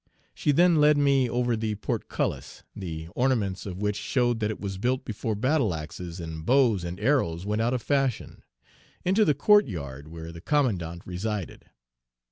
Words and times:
She 0.33 0.51
then 0.51 0.77
led 0.81 0.97
me 0.97 1.29
over 1.29 1.55
the 1.55 1.75
portcullis, 1.75 2.63
the 2.75 3.09
ornaments 3.09 3.67
of 3.67 3.77
which 3.77 3.97
showed 3.97 4.39
that 4.39 4.49
it 4.49 4.59
was 4.59 4.79
built 4.79 5.05
before 5.05 5.35
battle 5.35 5.75
axes 5.75 6.19
and 6.19 6.43
bows 6.43 6.83
and 6.83 6.99
arrows 6.99 7.45
went 7.45 7.61
out 7.61 7.75
of 7.75 7.83
fashion, 7.83 8.41
into 9.05 9.23
the 9.23 9.35
court 9.35 9.67
yard 9.67 10.07
where 10.07 10.31
the 10.31 10.41
commandant 10.41 11.03
resided. 11.05 11.65